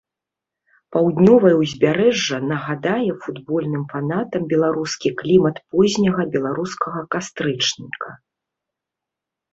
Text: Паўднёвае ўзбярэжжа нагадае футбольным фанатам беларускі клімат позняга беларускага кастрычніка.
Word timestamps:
Паўднёвае 0.93 1.51
ўзбярэжжа 1.57 2.39
нагадае 2.53 3.11
футбольным 3.25 3.83
фанатам 3.93 4.47
беларускі 4.55 5.09
клімат 5.19 5.55
позняга 5.75 6.23
беларускага 6.37 7.01
кастрычніка. 7.17 8.09